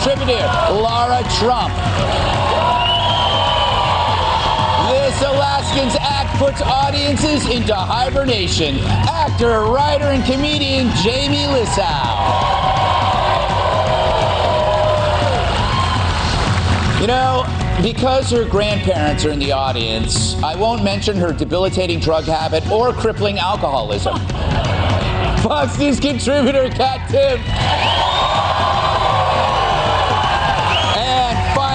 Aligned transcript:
contributor 0.00 0.46
Lara 0.72 1.22
Trump. 1.36 1.74
This 4.88 5.22
Alaskans 5.22 5.94
act 6.00 6.38
puts 6.38 6.62
audiences 6.62 7.46
into 7.50 7.74
hibernation. 7.74 8.78
Actor, 8.80 9.64
writer, 9.64 10.06
and 10.06 10.24
comedian 10.24 10.88
Jamie 11.02 11.44
Lissow. 11.52 11.84
You 17.00 17.06
know, 17.06 17.44
because 17.82 18.30
her 18.30 18.46
grandparents 18.46 19.26
are 19.26 19.30
in 19.30 19.38
the 19.38 19.52
audience, 19.52 20.34
I 20.42 20.56
won't 20.56 20.82
mention 20.82 21.16
her 21.16 21.32
debilitating 21.32 22.00
drug 22.00 22.24
habit 22.24 22.66
or 22.70 22.94
crippling 22.94 23.38
alcoholism. 23.38 24.18
Fox 25.42 25.78
News 25.78 26.00
contributor 26.00 26.70
Kat 26.70 27.06
Timpf. 27.10 27.99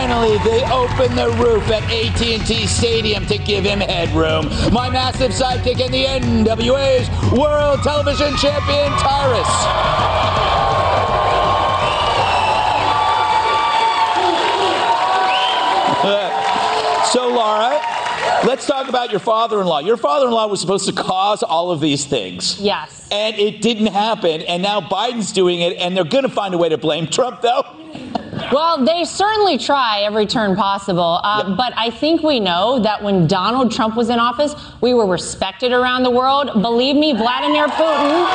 Finally, 0.06 0.38
they 0.44 0.64
open 0.66 1.16
the 1.16 1.32
roof 1.44 1.68
at 1.72 1.82
AT&T 1.92 2.68
Stadium 2.68 3.26
to 3.26 3.40
give 3.40 3.64
him 3.64 3.80
headroom. 3.80 4.46
My 4.72 4.88
massive 4.88 5.32
sidekick 5.32 5.84
in 5.84 5.92
the 5.92 6.06
NWA's 6.06 7.10
World 7.32 7.82
Television 7.82 8.38
Champion, 8.38 8.92
Tyrus. 9.00 9.50
So, 17.12 17.30
Lara, 17.30 17.80
let's 18.46 18.68
talk 18.68 18.90
about 18.90 19.10
your 19.10 19.22
father 19.22 19.62
in 19.62 19.68
law. 19.68 19.80
Your 19.80 19.96
father 19.96 20.26
in 20.26 20.34
law 20.34 20.48
was 20.48 20.60
supposed 20.60 20.86
to 20.88 20.92
cause 20.92 21.44
all 21.44 21.72
of 21.72 21.80
these 21.80 22.04
things. 22.04 22.60
Yes. 22.60 23.08
And 23.10 23.38
it 23.38 23.62
didn't 23.62 23.88
happen. 23.88 24.42
And 24.42 24.62
now 24.62 24.82
Biden's 24.82 25.32
doing 25.32 25.62
it, 25.62 25.78
and 25.78 25.96
they're 25.96 26.04
going 26.04 26.26
to 26.26 26.30
find 26.30 26.54
a 26.54 26.58
way 26.58 26.68
to 26.68 26.78
blame 26.78 27.08
Trump, 27.08 27.42
though. 27.42 27.64
Well, 28.52 28.84
they 28.86 29.04
certainly 29.06 29.58
try 29.58 30.02
every 30.02 30.26
turn 30.26 30.56
possible. 30.56 31.20
Uh, 31.24 31.44
Yep. 31.48 31.58
But 31.58 31.74
I 31.78 31.90
think 31.90 32.24
we 32.24 32.40
know 32.40 32.80
that 32.80 33.02
when 33.04 33.28
Donald 33.28 33.72
Trump 33.72 33.96
was 33.96 34.10
in 34.10 34.20
office, 34.20 34.56
we 34.82 34.94
were 34.94 35.06
respected 35.06 35.72
around 35.72 36.04
the 36.04 36.12
world. 36.12 36.62
Believe 36.62 36.96
me, 36.96 37.14
Vladimir 37.14 37.68
Putin 37.68 38.26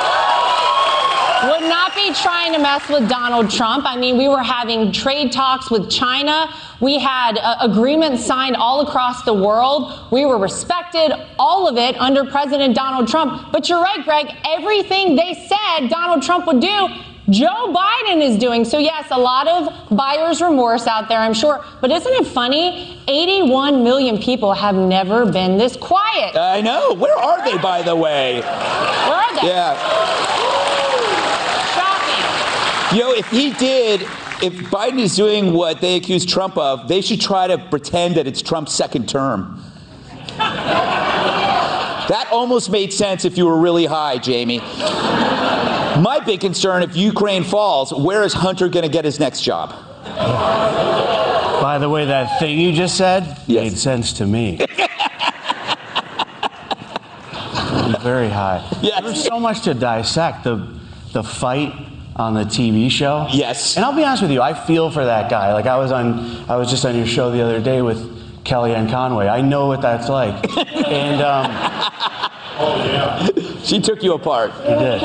would 1.48 1.62
not 1.68 1.94
be 1.94 2.12
trying 2.12 2.52
to 2.52 2.58
mess 2.58 2.86
with 2.88 3.08
Donald 3.08 3.50
Trump. 3.50 3.84
I 3.86 3.96
mean, 3.96 4.18
we 4.18 4.28
were 4.28 4.42
having 4.42 4.92
trade 4.92 5.32
talks 5.32 5.70
with 5.70 5.90
China. 5.90 6.52
We 6.80 6.98
had 6.98 7.38
uh, 7.38 7.56
agreements 7.60 8.24
signed 8.24 8.56
all 8.56 8.80
across 8.82 9.22
the 9.24 9.32
world. 9.34 10.10
We 10.10 10.26
were 10.26 10.38
respected, 10.38 11.12
all 11.38 11.66
of 11.66 11.76
it 11.78 11.96
under 11.98 12.24
President 12.24 12.74
Donald 12.74 13.08
Trump. 13.08 13.52
But 13.52 13.68
you're 13.68 13.80
right, 13.82 14.04
Greg. 14.04 14.26
Everything 14.46 15.16
they 15.16 15.34
said 15.48 15.88
Donald 15.88 16.22
Trump 16.22 16.46
would 16.46 16.60
do, 16.60 16.88
Joe 17.30 17.72
Biden 17.72 18.20
is 18.22 18.36
doing. 18.36 18.64
So, 18.64 18.78
yes, 18.78 19.06
a 19.10 19.18
lot 19.18 19.46
of 19.46 19.96
buyer's 19.96 20.42
remorse 20.42 20.88
out 20.88 21.08
there, 21.08 21.18
I'm 21.18 21.32
sure. 21.32 21.64
But 21.80 21.92
isn't 21.92 22.12
it 22.12 22.26
funny? 22.26 23.00
81 23.06 23.84
million 23.84 24.18
people 24.18 24.52
have 24.52 24.74
never 24.74 25.30
been 25.30 25.56
this 25.56 25.76
quiet. 25.76 26.36
I 26.36 26.60
know. 26.60 26.92
Where 26.94 27.16
are 27.16 27.44
they, 27.44 27.56
by 27.58 27.82
the 27.82 27.94
way? 27.94 28.40
Where 28.40 28.50
are 28.50 29.34
they? 29.40 29.46
Yeah. 29.46 29.76
Shocking. 31.74 32.96
You 32.98 33.04
know, 33.04 33.12
if 33.12 33.26
he 33.28 33.52
did, 33.52 34.02
if 34.42 34.54
Biden 34.70 34.98
is 34.98 35.14
doing 35.14 35.52
what 35.52 35.80
they 35.80 35.96
accuse 35.96 36.26
Trump 36.26 36.58
of, 36.58 36.88
they 36.88 37.00
should 37.00 37.20
try 37.20 37.46
to 37.46 37.58
pretend 37.58 38.16
that 38.16 38.26
it's 38.26 38.42
Trump's 38.42 38.74
second 38.74 39.08
term. 39.08 39.62
that 40.36 42.26
almost 42.32 42.70
made 42.70 42.92
sense 42.92 43.24
if 43.24 43.38
you 43.38 43.46
were 43.46 43.58
really 43.58 43.86
high, 43.86 44.18
Jamie. 44.18 44.60
My 45.98 46.20
big 46.24 46.40
concern 46.40 46.82
if 46.82 46.96
Ukraine 46.96 47.42
falls, 47.44 47.92
where 47.92 48.22
is 48.22 48.32
Hunter 48.32 48.68
going 48.68 48.84
to 48.84 48.88
get 48.88 49.04
his 49.04 49.18
next 49.18 49.40
job? 49.42 49.70
By 50.04 51.78
the 51.80 51.88
way, 51.88 52.04
that 52.06 52.38
thing 52.38 52.58
you 52.58 52.72
just 52.72 52.96
said 52.96 53.38
Yes. 53.46 53.62
made 53.64 53.78
sense 53.78 54.12
to 54.14 54.26
me. 54.26 54.56
Very 58.02 58.28
high. 58.30 58.66
Yes. 58.80 59.02
There's 59.02 59.22
so 59.24 59.38
much 59.38 59.62
to 59.62 59.74
dissect. 59.74 60.44
The 60.44 60.78
the 61.12 61.22
fight 61.22 61.74
on 62.16 62.34
the 62.34 62.44
TV 62.44 62.90
show. 62.90 63.26
Yes. 63.30 63.76
And 63.76 63.84
I'll 63.84 63.94
be 63.94 64.04
honest 64.04 64.22
with 64.22 64.30
you, 64.30 64.40
I 64.42 64.54
feel 64.54 64.90
for 64.90 65.04
that 65.04 65.28
guy. 65.30 65.52
Like 65.52 65.66
I 65.66 65.76
was 65.76 65.90
on, 65.92 66.48
I 66.48 66.56
was 66.56 66.70
just 66.70 66.84
on 66.84 66.96
your 66.96 67.06
show 67.06 67.30
the 67.30 67.42
other 67.42 67.60
day 67.60 67.82
with 67.82 67.98
Kellyanne 68.44 68.90
Conway. 68.90 69.26
I 69.26 69.40
know 69.40 69.66
what 69.66 69.82
that's 69.82 70.08
like. 70.08 70.34
and 70.88 71.20
um, 71.22 71.50
She 73.70 73.80
took 73.80 74.02
you 74.02 74.14
apart. 74.14 74.50
Did. 74.64 75.00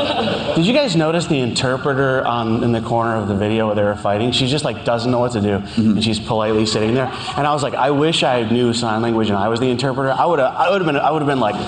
Did 0.56 0.66
you 0.66 0.74
guys 0.74 0.96
notice 0.96 1.28
the 1.28 1.40
interpreter 1.40 2.26
on 2.26 2.64
in 2.64 2.72
the 2.72 2.82
corner 2.82 3.16
of 3.16 3.28
the 3.28 3.36
video 3.36 3.68
where 3.68 3.76
they 3.76 3.84
were 3.84 3.94
fighting? 3.96 4.32
She 4.32 4.48
just 4.48 4.66
like 4.66 4.84
doesn't 4.84 5.12
know 5.12 5.20
what 5.20 5.34
to 5.34 5.42
do, 5.42 5.60
mm-hmm. 5.60 5.92
and 5.92 6.04
she's 6.04 6.20
politely 6.20 6.66
sitting 6.66 6.96
there. 6.96 7.06
And 7.38 7.46
I 7.46 7.54
was 7.54 7.62
like, 7.62 7.76
I 7.76 7.92
wish 7.92 8.24
I 8.24 8.42
knew 8.50 8.74
sign 8.74 9.04
language 9.04 9.30
and 9.30 9.38
I 9.38 9.50
was 9.50 9.60
the 9.60 9.70
interpreter. 9.70 10.10
I 10.10 10.26
would 10.26 10.40
have, 10.40 10.52
I 10.56 10.72
would 10.72 10.82
have 10.82 10.88
been, 10.88 10.98
I 10.98 11.12
would 11.12 11.22
have 11.22 11.28
been 11.28 11.40
like, 11.40 11.54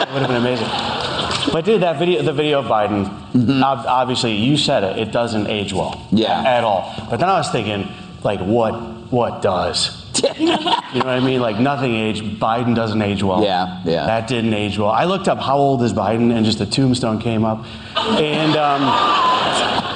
it 0.00 0.12
would 0.12 0.22
have 0.22 0.28
been 0.28 0.42
amazing. 0.42 0.66
But 1.52 1.64
dude, 1.64 1.82
that 1.82 2.00
video, 2.00 2.22
the 2.22 2.32
video 2.32 2.58
of 2.58 2.64
Biden, 2.66 3.04
mm-hmm. 3.04 3.62
ob- 3.62 3.86
obviously 3.86 4.34
you 4.34 4.56
said 4.56 4.82
it, 4.82 4.98
it 4.98 5.12
doesn't 5.12 5.46
age 5.46 5.72
well, 5.72 6.08
Yeah. 6.10 6.42
at 6.42 6.64
all. 6.64 6.92
But 7.08 7.18
then 7.20 7.28
I 7.28 7.38
was 7.38 7.52
thinking, 7.52 7.86
like, 8.24 8.40
what, 8.40 8.72
what 9.12 9.42
does? 9.42 10.01
You 10.22 10.46
know 10.46 11.06
what 11.06 11.06
I 11.06 11.20
mean? 11.20 11.40
Like 11.40 11.58
nothing 11.58 11.94
aged. 11.94 12.38
Biden 12.38 12.74
doesn't 12.74 13.00
age 13.00 13.22
well. 13.22 13.42
Yeah, 13.42 13.80
yeah. 13.84 14.06
That 14.06 14.28
didn't 14.28 14.54
age 14.54 14.78
well. 14.78 14.90
I 14.90 15.04
looked 15.04 15.28
up 15.28 15.38
how 15.38 15.56
old 15.56 15.82
is 15.82 15.92
Biden, 15.92 16.34
and 16.34 16.44
just 16.44 16.60
a 16.60 16.66
tombstone 16.66 17.20
came 17.20 17.44
up, 17.44 17.64
and 17.96 18.56
um, 18.56 18.82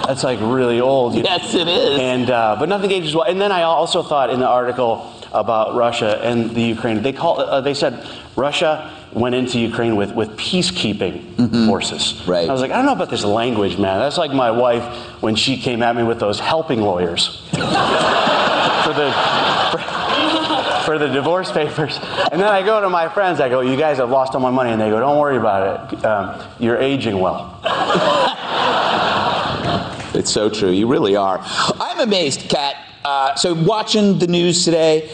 that's 0.06 0.24
like 0.24 0.40
really 0.40 0.80
old. 0.80 1.14
you 1.14 1.22
know? 1.22 1.30
Yes, 1.30 1.54
it 1.54 1.68
is. 1.68 1.98
And 1.98 2.30
uh, 2.30 2.56
but 2.58 2.68
nothing 2.68 2.90
ages 2.90 3.14
well. 3.14 3.24
And 3.24 3.40
then 3.40 3.52
I 3.52 3.62
also 3.62 4.02
thought 4.02 4.30
in 4.30 4.40
the 4.40 4.48
article 4.48 5.12
about 5.32 5.74
Russia 5.74 6.20
and 6.22 6.50
the 6.50 6.62
Ukraine, 6.62 7.02
they 7.02 7.12
call 7.12 7.40
uh, 7.40 7.60
they 7.60 7.74
said 7.74 8.06
Russia 8.36 8.92
went 9.12 9.34
into 9.34 9.58
Ukraine 9.58 9.96
with 9.96 10.14
with 10.14 10.30
peacekeeping 10.36 11.66
forces. 11.66 12.12
Mm-hmm. 12.12 12.30
Right. 12.30 12.48
I 12.48 12.52
was 12.52 12.60
like, 12.60 12.70
I 12.70 12.76
don't 12.76 12.86
know 12.86 12.92
about 12.92 13.10
this 13.10 13.24
language, 13.24 13.78
man. 13.78 13.98
That's 13.98 14.18
like 14.18 14.32
my 14.32 14.50
wife 14.50 14.84
when 15.22 15.34
she 15.34 15.56
came 15.58 15.82
at 15.82 15.96
me 15.96 16.02
with 16.02 16.20
those 16.20 16.38
helping 16.38 16.80
lawyers 16.80 17.42
for 17.50 18.92
the. 18.92 19.12
For, 19.72 19.78
for 20.86 20.98
the 20.98 21.08
divorce 21.08 21.52
papers. 21.52 21.98
And 22.32 22.40
then 22.40 22.48
I 22.48 22.62
go 22.64 22.80
to 22.80 22.88
my 22.88 23.08
friends, 23.08 23.40
I 23.40 23.48
go, 23.50 23.60
You 23.60 23.76
guys 23.76 23.98
have 23.98 24.10
lost 24.10 24.34
all 24.34 24.40
my 24.40 24.50
money. 24.50 24.70
And 24.70 24.80
they 24.80 24.88
go, 24.88 25.00
Don't 25.00 25.18
worry 25.18 25.36
about 25.36 25.92
it. 25.92 26.04
Um, 26.04 26.48
you're 26.58 26.78
aging 26.78 27.18
well. 27.18 27.60
It's 30.16 30.30
so 30.30 30.48
true. 30.48 30.70
You 30.70 30.86
really 30.86 31.14
are. 31.14 31.40
I'm 31.44 32.00
amazed, 32.00 32.48
Kat. 32.48 32.76
Uh, 33.04 33.34
so 33.34 33.52
watching 33.52 34.18
the 34.18 34.26
news 34.26 34.64
today, 34.64 35.10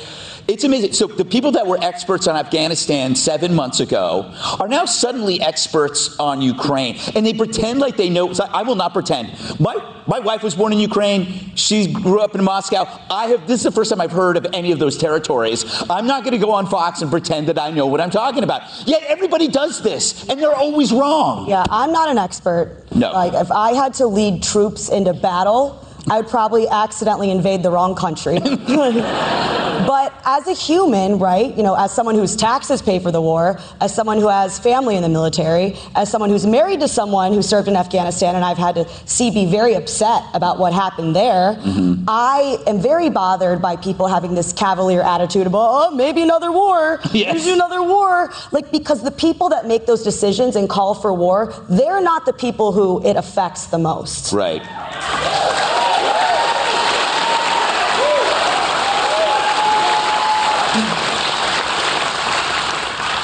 it's 0.47 0.65
amazing. 0.65 0.93
So 0.93 1.09
the 1.09 1.25
people 1.25 1.53
that 1.53 1.67
were 1.67 1.79
experts 1.83 2.29
on 2.29 2.37
Afghanistan 2.37 3.17
seven 3.17 3.53
months 3.55 3.81
ago 3.81 4.33
are 4.61 4.69
now 4.69 4.85
suddenly 4.85 5.41
experts 5.41 6.19
on 6.19 6.41
Ukraine, 6.41 6.99
and 7.17 7.27
they 7.27 7.35
pretend 7.35 7.81
like 7.81 7.97
they 7.97 8.11
know. 8.11 8.33
I 8.53 8.63
will 8.63 8.77
not 8.77 8.93
pretend. 8.93 9.33
My 9.59 9.75
my 10.07 10.19
wife 10.19 10.43
was 10.43 10.55
born 10.55 10.73
in 10.73 10.79
Ukraine. 10.79 11.55
She 11.55 11.93
grew 11.93 12.21
up 12.21 12.35
in 12.35 12.43
Moscow. 12.45 12.87
I 13.11 13.27
have. 13.27 13.47
This 13.47 13.61
is 13.61 13.65
the 13.65 13.71
first 13.71 13.91
time 13.91 14.01
I've 14.01 14.13
heard 14.13 14.37
of 14.37 14.47
any 14.53 14.73
of 14.73 14.79
those 14.79 14.97
territories. 14.99 15.65
I'm 15.89 16.07
not 16.07 16.25
going 16.25 16.33
to 16.33 16.45
go 16.45 16.53
on 16.53 16.67
Fox 16.67 17.03
and 17.03 17.11
pretend 17.11 17.49
that 17.49 17.59
I 17.59 17.71
know 17.71 17.87
what 17.87 18.01
I'm 18.01 18.11
talking 18.11 18.45
about. 18.45 18.63
Yet 18.87 19.03
everybody 19.07 19.49
does 19.49 19.83
this, 19.83 20.29
and 20.29 20.41
they're 20.41 20.55
always 20.55 20.93
wrong. 20.93 21.49
Yeah, 21.49 21.65
I'm 21.71 21.93
not 21.93 22.09
an 22.09 22.19
expert. 22.19 22.85
No. 22.95 23.13
Like, 23.13 23.35
if 23.35 23.51
I 23.51 23.73
had 23.73 23.95
to 23.95 24.07
lead 24.07 24.43
troops 24.43 24.89
into 24.89 25.13
battle, 25.13 25.87
I 26.11 26.21
would 26.21 26.29
probably 26.29 26.69
accidentally 26.69 27.31
invade 27.31 27.63
the 27.63 27.71
wrong 27.71 27.95
country. 27.95 28.39
but 29.87 30.13
as 30.25 30.47
a 30.47 30.53
human, 30.53 31.19
right, 31.19 31.57
you 31.57 31.63
know, 31.63 31.75
as 31.75 31.93
someone 31.93 32.15
whose 32.15 32.37
taxes 32.37 32.83
pay 32.83 32.99
for 32.99 33.11
the 33.11 33.21
war, 33.21 33.59
as 33.81 33.95
someone 33.95 34.19
who 34.19 34.29
has 34.29 34.59
family 34.59 34.97
in 34.97 35.03
the 35.03 35.09
military, 35.09 35.77
as 35.95 36.11
someone 36.11 36.31
who's 36.31 36.47
married 36.47 36.81
to 36.81 36.89
someone 36.89 37.33
who 37.33 37.43
served 37.43 37.69
in 37.69 37.77
Afghanistan 37.77 38.35
and 38.35 38.45
I've 38.45 38.59
had 38.59 38.75
to 38.77 38.89
see 39.07 39.31
be 39.31 39.47
very 39.47 39.75
upset 39.75 40.23
about 40.35 40.59
what 40.59 40.73
happened 40.73 41.17
there, 41.17 41.55
mm-hmm. 41.55 42.05
I 42.09 42.59
am 42.67 42.81
very 42.81 43.11
bothered 43.11 43.63
by 43.63 43.77
people 43.77 44.07
having 44.07 44.35
this 44.35 44.53
cavalier 44.53 45.03
attitude 45.03 45.47
about, 45.47 45.69
oh, 45.71 45.91
maybe 45.95 46.23
another 46.23 46.53
war, 46.53 47.01
yes. 47.13 47.35
maybe 47.35 47.53
another 47.53 47.83
war. 47.83 48.33
Like, 48.51 48.71
because 48.71 49.03
the 49.03 49.11
people 49.11 49.49
that 49.51 49.67
make 49.67 49.87
those 49.87 50.03
decisions 50.03 50.57
and 50.57 50.69
call 50.69 50.95
for 50.95 51.13
war, 51.13 51.55
they're 51.69 52.03
not 52.03 52.27
the 52.27 52.33
people 52.33 52.73
who 52.73 53.05
it 53.07 53.17
affects 53.17 53.67
the 53.67 53.79
most. 53.79 54.33
Right. 54.33 54.63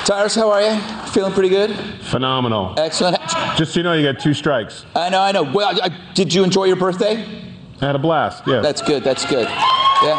Tyrus, 0.09 0.35
how 0.35 0.51
are 0.51 0.63
you? 0.63 0.81
Feeling 1.09 1.35
pretty 1.35 1.51
good? 1.51 1.77
Phenomenal. 2.01 2.73
Excellent. 2.79 3.21
Just 3.59 3.75
so 3.75 3.81
you 3.81 3.85
know, 3.85 3.93
you 3.93 4.11
got 4.11 4.19
two 4.19 4.33
strikes. 4.33 4.87
I 4.97 5.11
know, 5.11 5.21
I 5.21 5.33
know. 5.33 5.43
Well, 5.43 5.79
I, 5.83 5.91
did 6.15 6.33
you 6.33 6.45
enjoy 6.45 6.65
your 6.65 6.77
birthday? 6.77 7.17
I 7.83 7.85
had 7.85 7.95
a 7.95 7.99
blast, 7.99 8.47
yeah. 8.47 8.61
That's 8.61 8.81
good, 8.81 9.05
that's 9.05 9.27
good. 9.27 9.47
Yeah. 9.47 10.15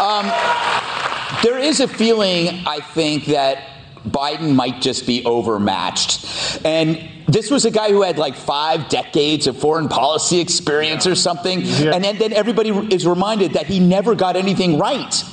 Um, 0.00 1.42
there 1.42 1.58
is 1.58 1.80
a 1.80 1.88
feeling, 1.88 2.62
I 2.68 2.78
think, 2.80 3.24
that 3.24 3.58
Biden 4.06 4.54
might 4.54 4.80
just 4.80 5.04
be 5.04 5.24
overmatched. 5.24 6.64
And 6.64 7.10
this 7.26 7.50
was 7.50 7.64
a 7.64 7.72
guy 7.72 7.90
who 7.90 8.02
had 8.02 8.16
like 8.16 8.36
five 8.36 8.88
decades 8.88 9.48
of 9.48 9.58
foreign 9.58 9.88
policy 9.88 10.38
experience 10.38 11.04
or 11.04 11.16
something. 11.16 11.62
Yeah. 11.62 11.94
And 11.94 12.04
then, 12.04 12.16
then 12.16 12.32
everybody 12.32 12.70
is 12.94 13.04
reminded 13.04 13.54
that 13.54 13.66
he 13.66 13.80
never 13.80 14.14
got 14.14 14.36
anything 14.36 14.78
right. 14.78 15.24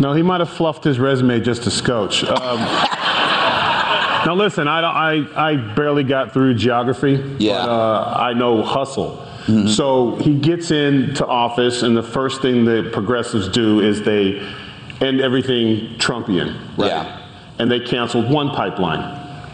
No, 0.00 0.14
he 0.14 0.22
might 0.22 0.40
have 0.40 0.50
fluffed 0.50 0.82
his 0.82 0.98
resume 0.98 1.40
just 1.40 1.64
to 1.64 1.70
scotch. 1.70 2.24
Um, 2.24 2.58
now, 4.26 4.34
listen, 4.34 4.66
I, 4.66 4.80
I, 4.80 5.50
I 5.52 5.56
barely 5.74 6.04
got 6.04 6.32
through 6.32 6.54
geography, 6.54 7.22
yeah. 7.38 7.66
but 7.66 7.68
uh, 7.68 8.14
I 8.18 8.32
know 8.32 8.62
hustle. 8.62 9.26
Mm-hmm. 9.44 9.68
So 9.68 10.16
he 10.16 10.38
gets 10.38 10.70
into 10.70 11.26
office, 11.26 11.82
and 11.82 11.94
the 11.94 12.02
first 12.02 12.40
thing 12.40 12.64
the 12.64 12.88
progressives 12.92 13.48
do 13.48 13.80
is 13.80 14.02
they 14.02 14.38
end 15.02 15.20
everything 15.20 15.98
Trumpian, 15.98 16.54
right? 16.78 16.88
Yeah. 16.88 17.26
And 17.58 17.70
they 17.70 17.80
canceled 17.80 18.30
one 18.30 18.50
pipeline, 18.50 19.02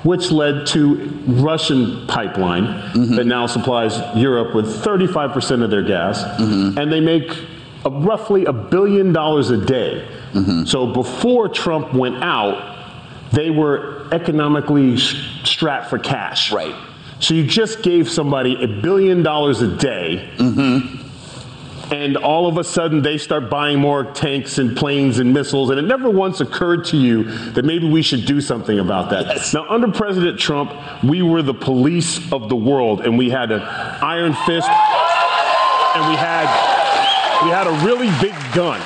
which 0.04 0.30
led 0.30 0.66
to 0.68 0.94
Russian 1.26 2.06
pipeline 2.06 2.64
mm-hmm. 2.64 3.16
that 3.16 3.24
now 3.24 3.46
supplies 3.46 3.98
Europe 4.16 4.54
with 4.54 4.66
35% 4.66 5.64
of 5.64 5.70
their 5.70 5.82
gas, 5.82 6.22
mm-hmm. 6.22 6.78
and 6.78 6.92
they 6.92 7.00
make 7.00 7.36
roughly 7.90 8.44
a 8.44 8.52
billion 8.52 9.12
dollars 9.12 9.50
a 9.50 9.64
day 9.64 10.06
Mm-hmm. 10.36 10.64
So 10.64 10.86
before 10.86 11.48
Trump 11.48 11.94
went 11.94 12.22
out, 12.22 12.74
they 13.32 13.50
were 13.50 14.06
economically 14.12 14.98
strapped 14.98 15.88
for 15.88 15.98
cash. 15.98 16.52
Right. 16.52 16.74
So 17.20 17.34
you 17.34 17.46
just 17.46 17.82
gave 17.82 18.10
somebody 18.10 18.62
a 18.62 18.68
billion 18.68 19.22
dollars 19.22 19.62
a 19.62 19.76
day. 19.76 20.30
Mm-hmm. 20.36 21.04
And 21.92 22.16
all 22.16 22.48
of 22.48 22.58
a 22.58 22.64
sudden, 22.64 23.00
they 23.00 23.16
start 23.16 23.48
buying 23.48 23.78
more 23.78 24.04
tanks 24.12 24.58
and 24.58 24.76
planes 24.76 25.20
and 25.20 25.32
missiles. 25.32 25.70
And 25.70 25.78
it 25.78 25.82
never 25.82 26.10
once 26.10 26.40
occurred 26.40 26.84
to 26.86 26.96
you 26.96 27.24
that 27.52 27.64
maybe 27.64 27.88
we 27.88 28.02
should 28.02 28.26
do 28.26 28.40
something 28.40 28.80
about 28.80 29.08
that. 29.10 29.26
Yes. 29.26 29.54
Now, 29.54 29.68
under 29.68 29.90
President 29.92 30.38
Trump, 30.38 30.72
we 31.04 31.22
were 31.22 31.42
the 31.42 31.54
police 31.54 32.20
of 32.32 32.48
the 32.48 32.56
world, 32.56 33.02
and 33.02 33.16
we 33.16 33.30
had 33.30 33.52
an 33.52 33.62
iron 33.62 34.32
fist, 34.32 34.68
and 34.68 36.10
we 36.10 36.16
had 36.16 36.75
we 37.44 37.50
had 37.50 37.66
a 37.66 37.84
really 37.84 38.10
big 38.20 38.34
gun. 38.54 38.80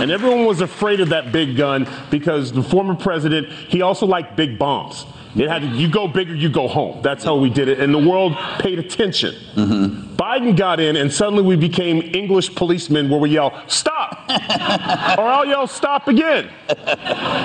And 0.00 0.10
everyone 0.10 0.44
was 0.44 0.60
afraid 0.60 1.00
of 1.00 1.08
that 1.10 1.32
big 1.32 1.56
gun 1.56 1.88
because 2.10 2.52
the 2.52 2.62
former 2.62 2.94
president, 2.94 3.48
he 3.48 3.82
also 3.82 4.06
liked 4.06 4.36
big 4.36 4.58
bombs. 4.58 5.06
It 5.36 5.48
had 5.48 5.62
to, 5.62 5.68
you 5.68 5.88
go 5.88 6.08
bigger, 6.08 6.34
you 6.34 6.48
go 6.48 6.66
home. 6.66 7.02
That's 7.02 7.22
how 7.22 7.36
we 7.36 7.50
did 7.50 7.68
it. 7.68 7.78
And 7.78 7.94
the 7.94 7.98
world 7.98 8.36
paid 8.58 8.78
attention. 8.78 9.34
Mm-hmm. 9.54 10.16
Biden 10.16 10.56
got 10.56 10.80
in, 10.80 10.96
and 10.96 11.12
suddenly 11.12 11.42
we 11.42 11.56
became 11.56 12.02
English 12.02 12.54
policemen 12.54 13.08
where 13.08 13.20
we 13.20 13.30
yell, 13.30 13.62
stop! 13.68 14.24
or 14.28 15.24
I'll 15.24 15.46
yell, 15.46 15.66
stop 15.66 16.08
again. 16.08 16.50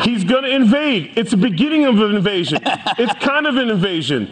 He's 0.04 0.24
going 0.24 0.44
to 0.44 0.50
invade. 0.50 1.14
It's 1.16 1.32
the 1.32 1.38
beginning 1.38 1.86
of 1.86 2.00
an 2.00 2.16
invasion. 2.16 2.60
It's 2.98 3.14
kind 3.24 3.46
of 3.46 3.56
an 3.58 3.70
invasion. 3.70 4.32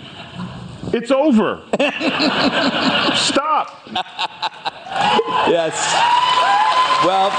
It's 0.92 1.12
over. 1.12 1.62
stop. 3.16 3.88
Yes. 5.48 5.76
Well, 7.06 7.32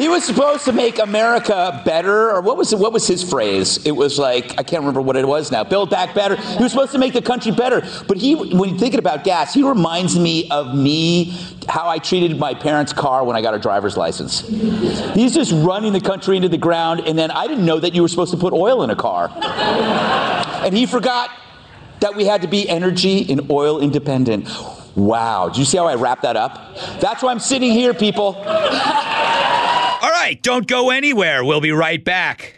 he 0.00 0.08
was 0.08 0.24
supposed 0.24 0.64
to 0.64 0.72
make 0.72 0.98
America 0.98 1.82
better, 1.84 2.30
or 2.30 2.40
what 2.40 2.56
was 2.56 2.74
what 2.74 2.92
was 2.92 3.06
his 3.06 3.22
phrase? 3.22 3.84
It 3.84 3.90
was 3.92 4.18
like 4.18 4.58
I 4.58 4.62
can't 4.62 4.80
remember 4.80 5.02
what 5.02 5.14
it 5.16 5.28
was 5.28 5.52
now. 5.52 5.62
Build 5.62 5.90
back 5.90 6.14
better. 6.14 6.36
He 6.36 6.62
was 6.62 6.72
supposed 6.72 6.92
to 6.92 6.98
make 6.98 7.12
the 7.12 7.20
country 7.20 7.52
better. 7.52 7.82
But 8.08 8.16
he, 8.16 8.34
when 8.34 8.70
you're 8.70 8.78
thinking 8.78 8.98
about 8.98 9.24
gas, 9.24 9.52
he 9.52 9.62
reminds 9.62 10.18
me 10.18 10.48
of 10.50 10.74
me 10.74 11.36
how 11.68 11.86
I 11.86 11.98
treated 11.98 12.38
my 12.38 12.54
parents' 12.54 12.94
car 12.94 13.24
when 13.24 13.36
I 13.36 13.42
got 13.42 13.52
a 13.52 13.58
driver's 13.58 13.98
license. 13.98 14.40
He's 15.14 15.34
just 15.34 15.52
running 15.52 15.92
the 15.92 16.00
country 16.00 16.36
into 16.36 16.48
the 16.48 16.58
ground, 16.58 17.00
and 17.00 17.18
then 17.18 17.30
I 17.30 17.46
didn't 17.46 17.66
know 17.66 17.78
that 17.78 17.94
you 17.94 18.00
were 18.00 18.08
supposed 18.08 18.32
to 18.32 18.38
put 18.38 18.54
oil 18.54 18.82
in 18.82 18.90
a 18.90 18.96
car, 18.96 19.30
and 20.64 20.74
he 20.74 20.86
forgot 20.86 21.30
that 22.00 22.16
we 22.16 22.24
had 22.24 22.40
to 22.40 22.48
be 22.48 22.66
energy 22.68 23.30
and 23.30 23.50
oil 23.50 23.80
independent. 23.80 24.48
Wow. 25.00 25.48
Do 25.48 25.58
you 25.58 25.64
see 25.64 25.78
how 25.78 25.86
I 25.86 25.94
wrap 25.94 26.20
that 26.22 26.36
up? 26.36 26.76
That's 27.00 27.22
why 27.22 27.30
I'm 27.30 27.40
sitting 27.40 27.72
here, 27.72 27.94
people. 27.94 28.36
All 30.02 30.10
right, 30.10 30.38
don't 30.42 30.66
go 30.66 30.90
anywhere. 30.90 31.42
We'll 31.44 31.62
be 31.62 31.72
right 31.72 32.04
back. 32.04 32.56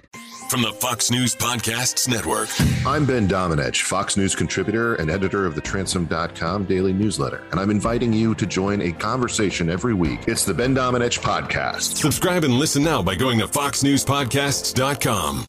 From 0.51 0.63
the 0.63 0.73
Fox 0.73 1.11
News 1.11 1.35
Podcasts 1.35 2.07
Network. 2.09 2.51
I'm 2.87 3.07
Ben 3.07 3.27
Domenech, 3.27 3.81
Fox 3.81 4.19
News 4.19 4.35
contributor 4.35 4.97
and 4.97 5.11
editor 5.11 5.47
of 5.47 5.55
the 5.55 5.63
Transom.com 5.63 6.65
daily 6.65 6.93
newsletter, 6.93 7.43
and 7.53 7.61
I'm 7.61 7.71
inviting 7.71 8.13
you 8.13 8.35
to 8.35 8.45
join 8.45 8.83
a 8.83 8.93
conversation 8.93 9.71
every 9.71 9.95
week. 9.95 10.21
It's 10.27 10.45
the 10.45 10.53
Ben 10.53 10.75
Domenech 10.75 11.21
Podcast. 11.21 11.97
Subscribe 11.97 12.45
and 12.45 12.53
listen 12.55 12.85
now 12.85 13.03
by 13.03 13.15
going 13.15 13.39
to 13.39 13.47
FoxNewsPodcasts.com. 13.47 15.47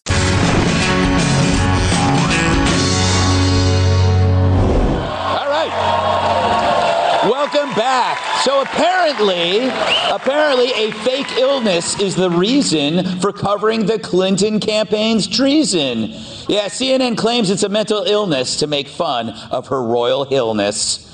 Welcome 7.29 7.73
back. 7.75 8.41
So 8.43 8.61
apparently, 8.61 9.67
apparently 10.11 10.71
a 10.73 10.91
fake 10.91 11.31
illness 11.37 11.97
is 11.97 12.17
the 12.17 12.29
reason 12.29 13.05
for 13.21 13.31
covering 13.31 13.85
the 13.85 13.97
Clinton 13.97 14.59
campaign's 14.59 15.25
treason. 15.25 16.09
Yeah, 16.49 16.67
CNN 16.67 17.17
claims 17.17 17.49
it's 17.49 17.63
a 17.63 17.69
mental 17.69 18.03
illness 18.03 18.57
to 18.57 18.67
make 18.67 18.89
fun 18.89 19.29
of 19.51 19.67
her 19.67 19.81
royal 19.81 20.27
illness. 20.31 21.09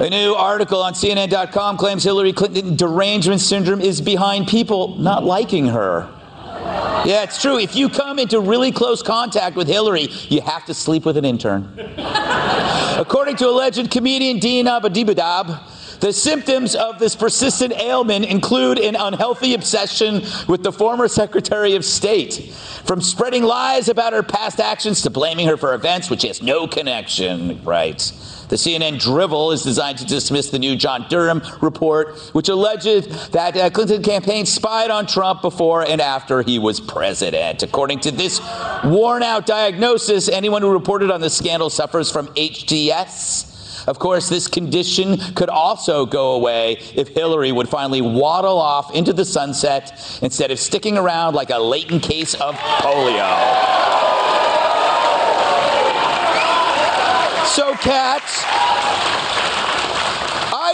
A 0.00 0.08
new 0.08 0.32
article 0.32 0.80
on 0.82 0.94
CNN.com 0.94 1.76
claims 1.76 2.04
Hillary 2.04 2.32
Clinton 2.32 2.74
derangement 2.74 3.42
syndrome 3.42 3.82
is 3.82 4.00
behind 4.00 4.48
people 4.48 4.96
not 4.96 5.24
liking 5.24 5.66
her. 5.66 6.08
Yeah, 7.04 7.22
it's 7.22 7.40
true. 7.40 7.58
If 7.58 7.76
you 7.76 7.88
come 7.88 8.18
into 8.18 8.40
really 8.40 8.72
close 8.72 9.02
contact 9.02 9.56
with 9.56 9.68
Hillary, 9.68 10.08
you 10.28 10.40
have 10.40 10.64
to 10.66 10.74
sleep 10.74 11.04
with 11.04 11.16
an 11.16 11.24
intern. 11.24 11.70
According 12.98 13.36
to 13.36 13.48
alleged 13.48 13.92
comedian 13.92 14.40
Dean 14.40 14.66
Abadibadab, 14.66 15.60
the 16.00 16.12
symptoms 16.12 16.74
of 16.74 16.98
this 16.98 17.16
persistent 17.16 17.72
ailment 17.72 18.24
include 18.24 18.78
an 18.78 18.96
unhealthy 18.96 19.54
obsession 19.54 20.22
with 20.46 20.62
the 20.62 20.72
former 20.72 21.08
Secretary 21.08 21.74
of 21.74 21.84
State, 21.84 22.52
from 22.84 23.00
spreading 23.00 23.42
lies 23.42 23.88
about 23.88 24.12
her 24.12 24.22
past 24.22 24.60
actions 24.60 25.02
to 25.02 25.10
blaming 25.10 25.46
her 25.46 25.56
for 25.56 25.74
events 25.74 26.10
which 26.10 26.22
has 26.22 26.42
no 26.42 26.66
connection. 26.66 27.62
Right. 27.64 27.98
The 28.48 28.56
CNN 28.56 28.98
drivel 28.98 29.52
is 29.52 29.62
designed 29.62 29.98
to 29.98 30.06
dismiss 30.06 30.50
the 30.50 30.58
new 30.58 30.74
John 30.74 31.06
Durham 31.10 31.42
report, 31.60 32.18
which 32.32 32.48
alleges 32.48 33.28
that 33.30 33.56
uh, 33.56 33.68
Clinton 33.68 34.02
campaign 34.02 34.46
spied 34.46 34.90
on 34.90 35.06
Trump 35.06 35.42
before 35.42 35.86
and 35.86 36.00
after 36.00 36.40
he 36.40 36.58
was 36.58 36.80
president. 36.80 37.62
According 37.62 38.00
to 38.00 38.10
this 38.10 38.40
worn 38.84 39.22
out 39.22 39.44
diagnosis, 39.44 40.28
anyone 40.30 40.62
who 40.62 40.72
reported 40.72 41.10
on 41.10 41.20
the 41.20 41.30
scandal 41.30 41.68
suffers 41.68 42.10
from 42.10 42.28
HDS. 42.28 43.47
Of 43.88 43.98
course, 43.98 44.28
this 44.28 44.48
condition 44.48 45.16
could 45.34 45.48
also 45.48 46.04
go 46.04 46.32
away 46.32 46.72
if 46.94 47.08
Hillary 47.08 47.52
would 47.52 47.70
finally 47.70 48.02
waddle 48.02 48.58
off 48.58 48.94
into 48.94 49.14
the 49.14 49.24
sunset 49.24 50.20
instead 50.20 50.50
of 50.50 50.58
sticking 50.58 50.98
around 50.98 51.34
like 51.34 51.48
a 51.48 51.58
latent 51.58 52.02
case 52.02 52.34
of 52.34 52.54
polio. 52.54 53.24
So, 57.46 57.72
cats, 57.76 58.44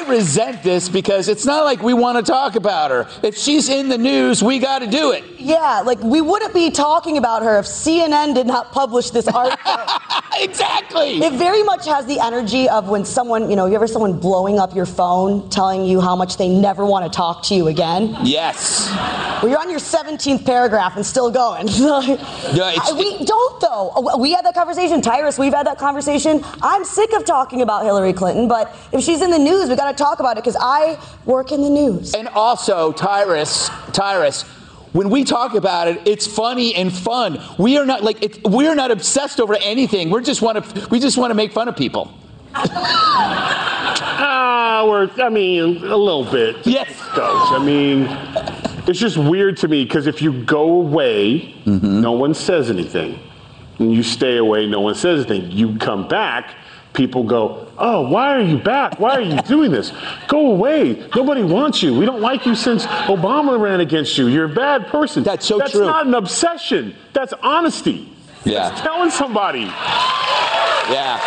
I 0.04 0.08
resent 0.10 0.62
this 0.62 0.88
because 0.88 1.28
it's 1.28 1.46
not 1.46 1.64
like 1.64 1.82
we 1.82 1.94
want 1.94 2.24
to 2.24 2.30
talk 2.30 2.56
about 2.56 2.90
her. 2.90 3.08
If 3.22 3.36
she's 3.36 3.68
in 3.68 3.88
the 3.88 3.96
news, 3.98 4.42
we 4.42 4.58
got 4.58 4.80
to 4.80 4.86
do 4.86 5.12
it. 5.12 5.24
Yeah, 5.38 5.82
like 5.84 6.00
we 6.02 6.20
wouldn't 6.20 6.52
be 6.54 6.70
talking 6.70 7.16
about 7.16 7.42
her 7.42 7.58
if 7.58 7.64
CNN 7.66 8.34
did 8.34 8.46
not 8.46 8.72
publish 8.72 9.10
this 9.10 9.26
article. 9.34 9.76
exactly. 10.38 11.22
It 11.22 11.34
very 11.34 11.62
much 11.62 11.86
has 11.86 12.06
the 12.06 12.20
energy 12.20 12.68
of 12.68 12.88
when 12.88 13.04
someone, 13.04 13.48
you 13.50 13.56
know, 13.56 13.66
you 13.66 13.74
ever 13.74 13.86
someone 13.86 14.18
blowing 14.18 14.58
up 14.58 14.74
your 14.74 14.86
phone 14.86 15.48
telling 15.50 15.84
you 15.84 16.00
how 16.00 16.16
much 16.16 16.36
they 16.36 16.48
never 16.48 16.84
want 16.84 17.10
to 17.10 17.14
talk 17.16 17.42
to 17.44 17.54
you 17.54 17.68
again? 17.68 18.16
Yes. 18.22 18.90
Well, 19.42 19.48
you're 19.48 19.60
on 19.60 19.70
your 19.70 19.80
17th 19.80 20.44
paragraph 20.44 20.96
and 20.96 21.04
still 21.04 21.30
going. 21.30 21.68
it's- 21.68 21.80
I- 21.80 22.92
we 22.98 23.24
don't, 23.24 23.60
though. 23.60 23.90
Uh, 23.94 24.18
We 24.18 24.32
had 24.32 24.44
that 24.44 24.54
conversation. 24.54 25.00
Tyrus, 25.00 25.38
we've 25.38 25.52
had 25.54 25.66
that 25.66 25.78
conversation. 25.78 26.42
I'm 26.62 26.84
sick 26.84 27.12
of 27.14 27.24
talking 27.24 27.62
about 27.62 27.84
Hillary 27.84 28.12
Clinton, 28.12 28.48
but 28.48 28.74
if 28.92 29.02
she's 29.02 29.20
in 29.22 29.30
the 29.30 29.38
news, 29.38 29.68
we 29.68 29.76
got 29.76 29.90
to 29.90 29.93
talk 29.94 30.20
about 30.20 30.36
it 30.36 30.44
because 30.44 30.56
I 30.60 30.98
work 31.24 31.52
in 31.52 31.62
the 31.62 31.70
news. 31.70 32.14
And 32.14 32.28
also, 32.28 32.92
Tyrus, 32.92 33.68
Tyrus, 33.92 34.42
when 34.92 35.10
we 35.10 35.24
talk 35.24 35.54
about 35.54 35.88
it, 35.88 36.02
it's 36.06 36.26
funny 36.26 36.74
and 36.74 36.92
fun. 36.92 37.40
We 37.58 37.78
are 37.78 37.86
not 37.86 38.04
like 38.04 38.22
it, 38.22 38.46
we 38.46 38.68
are 38.68 38.74
not 38.74 38.90
obsessed 38.90 39.40
over 39.40 39.56
anything. 39.56 40.10
We 40.10 40.22
just 40.22 40.42
want 40.42 40.64
to 40.64 40.88
we 40.88 41.00
just 41.00 41.18
want 41.18 41.30
to 41.30 41.34
make 41.34 41.52
fun 41.52 41.68
of 41.68 41.76
people. 41.76 42.12
Ah, 44.16 44.84
we're, 44.88 45.08
I 45.22 45.28
mean, 45.28 45.76
a 45.84 45.96
little 45.96 46.24
bit. 46.24 46.66
Yes. 46.66 46.88
Goes. 47.14 47.52
I 47.52 47.62
mean, 47.64 48.06
it's 48.88 48.98
just 48.98 49.16
weird 49.16 49.56
to 49.58 49.68
me 49.68 49.84
because 49.84 50.06
if 50.06 50.20
you 50.20 50.44
go 50.44 50.80
away, 50.80 51.54
no 51.64 52.12
one 52.12 52.34
says 52.34 52.70
anything. 52.70 53.18
And 53.78 53.92
you 53.92 54.02
stay 54.02 54.36
away, 54.36 54.66
no 54.66 54.80
one 54.80 54.94
says 54.94 55.26
anything. 55.26 55.50
You 55.50 55.76
come 55.78 56.08
back, 56.08 56.54
people 56.94 57.24
go, 57.24 57.68
Oh, 57.76 58.08
why 58.08 58.34
are 58.34 58.40
you 58.40 58.56
back? 58.56 58.98
Why 59.00 59.10
are 59.10 59.20
you 59.20 59.36
doing 59.42 59.70
this? 59.72 59.92
Go 60.28 60.52
away. 60.52 61.08
Nobody 61.14 61.42
wants 61.42 61.82
you. 61.82 61.98
We 61.98 62.06
don't 62.06 62.20
like 62.20 62.46
you 62.46 62.54
since 62.54 62.86
Obama 62.86 63.58
ran 63.60 63.80
against 63.80 64.16
you. 64.16 64.28
You're 64.28 64.50
a 64.50 64.54
bad 64.54 64.86
person. 64.86 65.24
That's 65.24 65.44
so 65.44 65.58
That's 65.58 65.72
true. 65.72 65.80
That's 65.80 65.88
not 65.92 66.06
an 66.06 66.14
obsession. 66.14 66.94
That's 67.12 67.32
honesty. 67.42 68.10
Yeah. 68.44 68.68
That's 68.68 68.80
telling 68.80 69.10
somebody. 69.10 69.62
Yeah. 70.90 71.18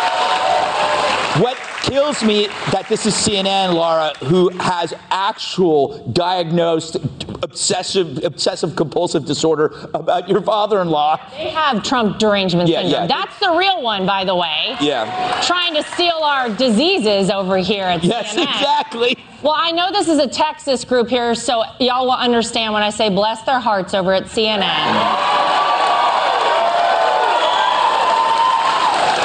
What 1.40 1.56
kills 1.82 2.24
me 2.24 2.46
that 2.72 2.86
this 2.88 3.06
is 3.06 3.14
CNN, 3.14 3.74
Lara, 3.74 4.12
who 4.24 4.48
has 4.58 4.94
actual 5.10 5.98
diagnosed 6.08 6.96
obsessive 7.42 8.24
obsessive 8.24 8.74
compulsive 8.76 9.24
disorder 9.24 9.88
about 9.94 10.28
your 10.28 10.40
father-in-law. 10.42 11.18
They 11.36 11.50
have 11.50 11.82
Trump 11.82 12.18
derangement 12.18 12.68
Yeah, 12.68 12.82
syndrome. 12.82 13.02
yeah. 13.02 13.06
That's 13.06 13.38
the 13.38 13.50
real 13.52 13.82
one, 13.82 14.06
by 14.06 14.24
the 14.24 14.34
way. 14.34 14.76
Yeah. 14.80 15.40
Trying 15.46 15.74
to 15.74 15.82
steal 15.94 16.20
our 16.22 16.48
diseases 16.50 17.30
over 17.30 17.56
here 17.58 17.84
at 17.84 18.02
Yes, 18.04 18.34
CNN. 18.34 18.42
exactly. 18.44 19.16
Well, 19.42 19.54
I 19.56 19.70
know 19.70 19.92
this 19.92 20.08
is 20.08 20.18
a 20.18 20.26
Texas 20.26 20.84
group 20.84 21.08
here, 21.08 21.34
so 21.34 21.62
y'all 21.78 22.04
will 22.06 22.12
understand 22.12 22.74
when 22.74 22.82
I 22.82 22.90
say 22.90 23.08
bless 23.08 23.42
their 23.42 23.60
hearts 23.60 23.94
over 23.94 24.12
at 24.12 24.24
CNN. 24.24 24.66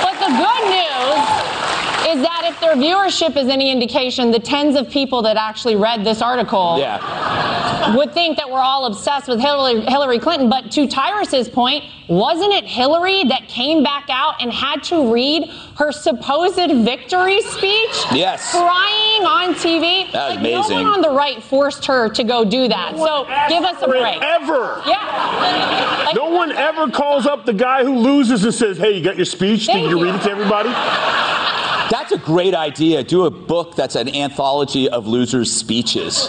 But 0.04 0.20
the 0.20 0.32
good 0.38 0.64
news 0.70 2.16
is 2.16 2.22
that 2.22 2.42
if 2.46 2.60
their 2.60 2.76
viewership 2.76 3.36
is 3.38 3.48
any 3.48 3.72
indication, 3.72 4.30
the 4.32 4.40
tens 4.40 4.76
of 4.76 4.90
people 4.90 5.22
that 5.24 5.38
actually 5.38 5.76
read 5.76 6.04
this 6.04 6.22
article 6.22 6.78
Yeah. 6.78 7.00
Would 7.96 8.14
think 8.14 8.38
that 8.38 8.50
we're 8.50 8.60
all 8.62 8.86
obsessed 8.86 9.28
with 9.28 9.40
Hillary, 9.40 9.82
Hillary 9.82 10.20
Clinton. 10.20 10.50
But 10.50 10.72
to 10.72 10.88
Tyrus's 10.88 11.50
point, 11.50 11.84
wasn't 12.08 12.54
it 12.54 12.66
Hillary 12.66 13.24
that 13.26 13.48
came 13.48 13.84
back 13.84 14.06
out 14.10 14.42
and 14.42 14.52
had 14.52 14.84
to 14.86 15.12
read 15.12 15.50
her 15.78 15.92
supposed 15.92 16.56
victory 16.56 17.42
speech? 17.42 17.96
Yes. 18.12 18.52
Crying 18.52 19.24
on 19.26 19.54
TV? 19.56 20.12
That 20.12 20.30
was 20.30 20.38
like, 20.38 20.70
No 20.70 20.76
one 20.76 20.86
on 20.86 21.02
the 21.02 21.10
right 21.12 21.42
forced 21.42 21.86
her 21.86 22.10
to 22.10 22.24
go 22.24 22.44
do 22.44 22.68
that. 22.68 22.96
So 22.96 23.26
give 23.50 23.64
us 23.64 23.82
a 23.82 23.88
break. 23.88 24.22
Ever. 24.22 24.82
Yeah. 24.86 26.06
Like, 26.06 26.16
No 26.16 26.30
one 26.30 26.52
ever 26.52 26.90
calls 26.90 27.26
up 27.26 27.46
the 27.46 27.54
guy 27.54 27.84
who 27.84 27.98
loses 27.98 28.44
and 28.44 28.54
says, 28.54 28.78
"Hey, 28.78 28.92
you 28.98 29.04
got 29.04 29.16
your 29.16 29.26
speech? 29.26 29.68
Did 29.68 29.84
you 29.84 29.98
you. 30.00 30.04
read 30.04 30.16
it 30.16 30.22
to 30.24 30.32
everybody?" 30.32 30.70
That's 31.90 32.12
a 32.12 32.18
great 32.18 32.56
idea. 32.56 33.04
Do 33.04 33.26
a 33.26 33.30
book 33.32 33.76
that's 33.76 33.96
an 33.96 34.10
anthology 34.16 34.90
of 34.90 35.06
losers' 35.08 35.52
speeches. 35.52 36.28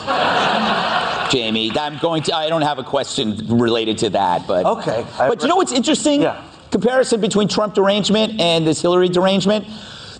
Jamie, 1.38 1.76
I'm 1.76 1.98
going 1.98 2.22
to. 2.24 2.36
I 2.36 2.48
don't 2.48 2.62
have 2.62 2.78
a 2.78 2.84
question 2.84 3.58
related 3.58 3.98
to 3.98 4.10
that, 4.10 4.46
but 4.46 4.64
Okay. 4.64 5.04
But 5.18 5.42
you 5.42 5.48
know 5.48 5.56
what's 5.56 5.72
interesting? 5.72 6.22
Yeah. 6.22 6.44
Comparison 6.70 7.20
between 7.20 7.48
Trump 7.48 7.74
derangement 7.74 8.40
and 8.40 8.64
this 8.64 8.80
Hillary 8.80 9.08
derangement. 9.08 9.66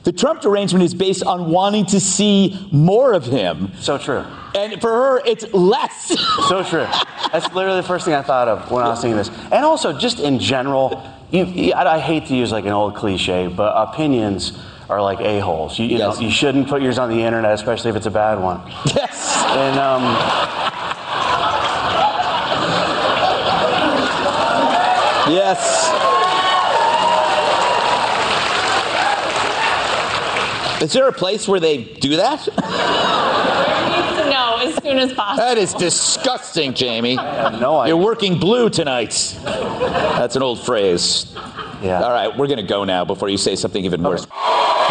The 0.03 0.11
Trump 0.13 0.41
derangement 0.43 0.85
is 0.85 0.93
based 0.93 1.23
on 1.23 1.51
wanting 1.53 1.87
to 1.87 2.01
see 2.01 2.69
more 2.73 3.13
of 3.15 3.25
him, 3.25 3.71
So 3.79 3.97
true. 3.97 4.25
and 4.57 4.79
for 4.81 4.91
her, 4.91 5.23
it's 5.25 5.51
less. 5.55 6.09
So 6.49 6.63
true. 6.65 6.87
That's 7.33 7.51
literally 7.55 7.81
the 7.81 7.87
first 7.87 8.05
thing 8.05 8.15
I 8.15 8.21
thought 8.23 8.49
of 8.49 8.71
when 8.73 8.85
I 8.85 8.89
was 8.89 9.01
seeing 9.01 9.15
this. 9.17 9.29
And 9.31 9.65
also, 9.65 9.97
just 9.97 10.19
in 10.19 10.39
general, 10.41 11.01
you, 11.31 11.45
you, 11.47 11.73
I, 11.75 11.95
I 11.95 11.99
hate 12.01 12.27
to 12.27 12.35
use 12.37 12.51
like 12.53 12.65
an 12.67 12.73
old 12.73 12.97
cliche, 12.97 13.47
but 13.47 13.73
opinions 13.77 14.59
are 14.91 15.01
like 15.01 15.21
a 15.21 15.39
holes. 15.41 15.79
You, 15.79 15.87
you 15.87 15.99
Yes. 15.99 16.17
know, 16.17 16.21
you 16.27 16.31
shouldn't 16.31 16.69
put 16.69 16.83
yours 16.83 16.99
on 16.99 17.09
the 17.09 17.23
internet, 17.23 17.53
especially 17.55 17.91
if 17.91 17.97
it's 17.97 18.07
a 18.07 18.11
bad 18.11 18.39
one. 18.41 18.61
yes. 18.95 19.33
And 19.57 19.79
um, 19.81 20.03
Yes. 25.29 25.91
Is 30.83 30.93
there 30.93 31.09
a 31.09 31.13
place 31.13 31.49
where 31.49 31.61
they 31.61 31.83
do 31.85 32.17
that? 32.17 32.47
no, 34.29 34.59
as 34.61 34.75
soon 34.83 34.99
as 34.99 35.15
possible. 35.15 35.43
That 35.43 35.57
is 35.57 35.73
disgusting, 35.73 36.75
Jamie. 36.75 37.17
no 37.17 37.79
idea. 37.79 37.95
You're 37.95 38.05
working 38.05 38.39
blue 38.39 38.69
tonight. 38.69 39.35
That's 39.45 40.37
an 40.37 40.43
old 40.43 40.61
phrase. 40.61 41.33
Yeah. 41.81 42.03
All 42.03 42.11
right, 42.11 42.37
we're 42.37 42.49
going 42.49 42.59
to 42.59 42.63
go 42.67 42.85
now 42.85 43.05
before 43.07 43.31
you 43.31 43.39
say 43.39 43.57
something 43.57 43.83
even 43.85 44.03
worse. 44.03 44.27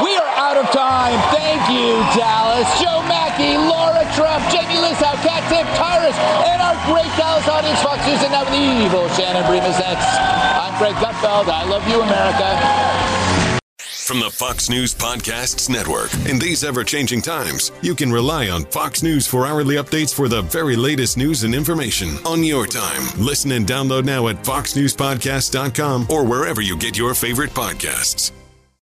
We 0.03 0.15
are 0.17 0.31
out 0.33 0.57
of 0.57 0.65
time. 0.71 1.19
Thank 1.35 1.69
you, 1.69 1.93
Dallas. 2.17 2.65
Joe 2.81 3.03
Mackey, 3.05 3.57
Lara 3.57 4.03
Trump, 4.15 4.43
Jamie 4.49 4.81
Lissow, 4.81 5.13
Kat 5.21 5.43
Timpf, 5.45 5.69
Tyrus, 5.77 6.17
great 6.85 7.11
Dallas 7.17 7.47
audience, 7.47 7.79
News, 7.83 8.23
and 8.23 8.31
now 8.31 8.43
the 8.43 8.85
evil 8.85 9.07
Shannon 9.09 9.43
Bremas. 9.43 9.79
I'm 9.81 10.77
Greg 10.77 10.95
Gutfeld. 10.95 11.47
I 11.47 11.63
love 11.63 11.87
you, 11.87 12.01
America. 12.01 13.59
From 14.05 14.19
the 14.19 14.29
Fox 14.29 14.69
News 14.69 14.93
Podcasts 14.93 15.69
Network. 15.69 16.13
In 16.27 16.37
these 16.37 16.65
ever 16.65 16.83
changing 16.83 17.21
times, 17.21 17.71
you 17.81 17.95
can 17.95 18.11
rely 18.11 18.49
on 18.49 18.65
Fox 18.65 19.01
News 19.01 19.25
for 19.25 19.47
hourly 19.47 19.75
updates 19.75 20.13
for 20.13 20.27
the 20.27 20.41
very 20.41 20.75
latest 20.75 21.15
news 21.15 21.45
and 21.45 21.55
information 21.55 22.17
on 22.25 22.43
your 22.43 22.67
time. 22.67 23.03
Listen 23.17 23.53
and 23.53 23.65
download 23.65 24.03
now 24.03 24.27
at 24.27 24.43
foxnewspodcast.com 24.43 26.07
or 26.09 26.25
wherever 26.25 26.59
you 26.61 26.75
get 26.77 26.97
your 26.97 27.13
favorite 27.13 27.51
podcasts. 27.51 28.31